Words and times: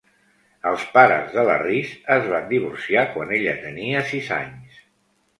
Els 0.67 0.83
pares 0.93 1.25
de 1.33 1.43
la 1.49 1.57
Rees 1.61 1.91
es 2.15 2.25
van 2.31 2.47
divorciar 2.53 3.03
quan 3.17 3.35
ella 3.41 3.53
tenia 3.67 4.01
sis 4.13 4.31
anys. 4.39 4.81